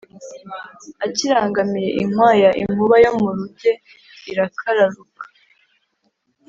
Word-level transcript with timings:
akirangamiye 1.05 1.89
inkwaya 2.01 2.49
inkuba 2.61 2.95
yo 3.03 3.11
mu 3.19 3.29
ruge 3.35 3.71
irakararuka 4.31 5.25